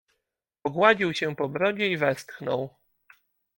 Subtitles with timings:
[0.63, 2.69] "Pogładził się po brodzie i westchnął."